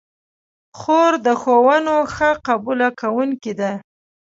[0.79, 3.71] خور د ښوونو ښه قبوله کوونکې ده.